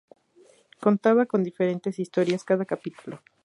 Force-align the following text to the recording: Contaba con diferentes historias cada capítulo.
Contaba 0.85 1.27
con 1.31 1.41
diferentes 1.43 1.99
historias 2.03 2.43
cada 2.49 2.65
capítulo. 2.65 3.17